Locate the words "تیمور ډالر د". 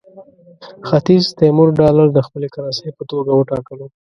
1.37-2.19